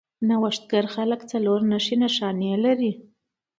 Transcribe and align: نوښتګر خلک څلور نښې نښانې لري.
نوښتګر 0.27 0.85
خلک 0.95 1.19
څلور 1.31 1.59
نښې 1.69 1.95
نښانې 2.01 2.51
لري. 2.65 2.91